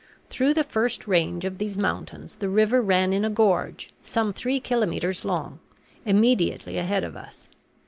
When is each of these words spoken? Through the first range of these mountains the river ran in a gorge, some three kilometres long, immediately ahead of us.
Through 0.31 0.55
the 0.55 0.63
first 0.63 1.07
range 1.07 1.45
of 1.45 1.59
these 1.59 1.77
mountains 1.77 2.37
the 2.37 2.49
river 2.49 2.81
ran 2.81 3.13
in 3.13 3.23
a 3.23 3.29
gorge, 3.29 3.93
some 4.01 4.33
three 4.33 4.59
kilometres 4.59 5.23
long, 5.23 5.59
immediately 6.05 6.79
ahead 6.79 7.03
of 7.03 7.15
us. 7.15 7.47